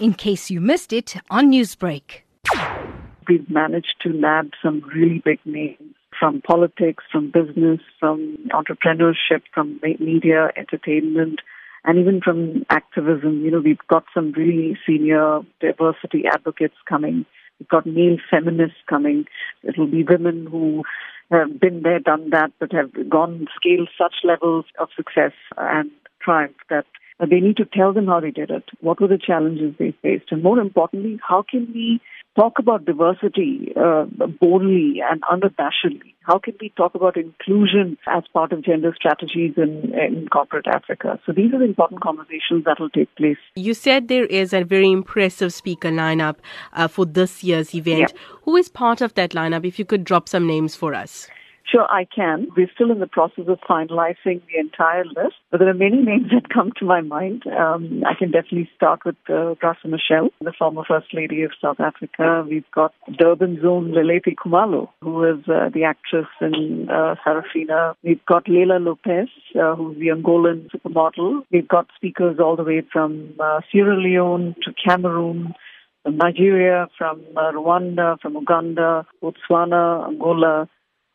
[0.00, 2.22] in case you missed it on Newsbreak.
[3.28, 9.80] We've managed to nab some really big names from politics, from business, from entrepreneurship, from
[9.82, 11.40] media, entertainment,
[11.84, 13.44] and even from activism.
[13.44, 17.24] You know, we've got some really senior diversity advocates coming.
[17.60, 19.26] We've got male feminists coming.
[19.62, 20.84] It'll be women who
[21.30, 25.90] have been there, done that, but have gone scaled such levels of success and
[26.20, 26.86] triumph that
[27.20, 28.64] they need to tell them how they did it.
[28.80, 30.30] What were the challenges they faced?
[30.30, 32.00] And more importantly, how can we
[32.36, 34.04] talk about diversity uh,
[34.40, 36.14] boldly and unabashedly?
[36.22, 41.18] How can we talk about inclusion as part of gender strategies in, in corporate Africa?
[41.26, 43.38] So these are the important conversations that will take place.
[43.56, 46.36] You said there is a very impressive speaker lineup
[46.74, 48.12] uh, for this year's event.
[48.14, 48.20] Yeah.
[48.42, 49.64] Who is part of that lineup?
[49.64, 51.28] If you could drop some names for us.
[51.70, 52.48] Sure, I can.
[52.56, 56.30] We're still in the process of finalizing the entire list, but there are many names
[56.32, 57.42] that come to my mind.
[57.46, 61.78] Um, I can definitely start with uh, Graça Machel, the former First Lady of South
[61.78, 62.46] Africa.
[62.48, 67.94] We've got Durban Zone Leleti Khumalo, who is uh, the actress in uh, Sarafina.
[68.02, 71.42] We've got Leila Lopes, uh, who's the Angolan supermodel.
[71.52, 75.54] We've got speakers all the way from uh, Sierra Leone to Cameroon
[76.02, 80.68] from Nigeria, from uh, Rwanda, from Uganda, Botswana, Angola,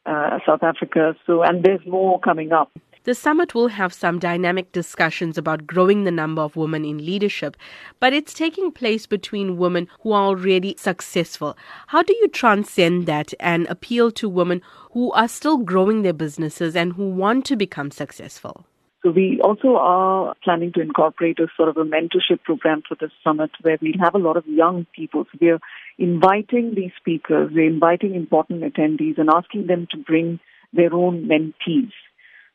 [0.05, 1.15] uh, South Africa.
[1.25, 2.71] So, and there's more coming up.
[3.05, 7.57] The summit will have some dynamic discussions about growing the number of women in leadership,
[7.99, 11.57] but it's taking place between women who are already successful.
[11.87, 16.77] How do you transcend that and appeal to women who are still growing their businesses
[16.77, 18.65] and who want to become successful?
[19.03, 23.11] So we also are planning to incorporate a sort of a mentorship program for this
[23.21, 25.25] summit where we'll have a lot of young people.
[25.25, 25.59] So we're
[25.97, 30.39] inviting these speakers, we're inviting important attendees and asking them to bring
[30.71, 31.91] their own mentees.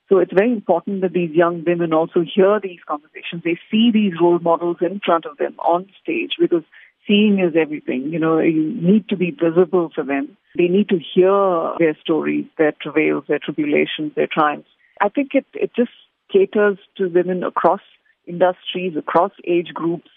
[0.09, 3.43] So it's very important that these young women also hear these conversations.
[3.45, 6.63] They see these role models in front of them on stage because
[7.07, 8.09] seeing is everything.
[8.11, 10.39] You know, you need to be visible for them.
[10.57, 14.71] They need to hear their stories, their travails, their tribulations, their triumphs.
[14.99, 15.91] I think it, it just
[16.33, 17.81] caters to women across
[18.27, 20.11] industries, across age groups.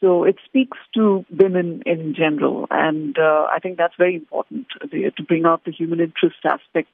[0.00, 2.66] So it speaks to women in general.
[2.70, 6.92] And uh, I think that's very important to bring out the human interest aspect